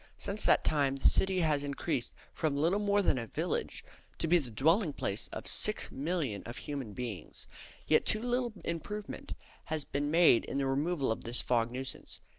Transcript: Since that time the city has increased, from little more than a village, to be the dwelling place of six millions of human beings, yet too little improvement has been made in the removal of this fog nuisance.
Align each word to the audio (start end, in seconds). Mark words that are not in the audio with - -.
Since 0.17 0.45
that 0.45 0.63
time 0.63 0.95
the 0.95 1.07
city 1.11 1.41
has 1.41 1.63
increased, 1.63 2.11
from 2.33 2.57
little 2.57 2.79
more 2.79 3.03
than 3.03 3.19
a 3.19 3.27
village, 3.27 3.85
to 4.17 4.27
be 4.27 4.39
the 4.39 4.49
dwelling 4.49 4.93
place 4.93 5.27
of 5.27 5.45
six 5.45 5.91
millions 5.91 6.43
of 6.47 6.57
human 6.57 6.93
beings, 6.93 7.47
yet 7.87 8.03
too 8.03 8.23
little 8.23 8.51
improvement 8.65 9.35
has 9.65 9.85
been 9.85 10.09
made 10.09 10.43
in 10.45 10.57
the 10.57 10.65
removal 10.65 11.11
of 11.11 11.23
this 11.23 11.39
fog 11.39 11.69
nuisance. 11.69 12.19